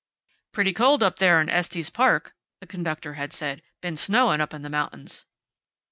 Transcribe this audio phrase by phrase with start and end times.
[0.51, 3.61] "Pretty cold up there in Estes Park," the conductor had said.
[3.81, 5.27] "Been snowing up in the mountains."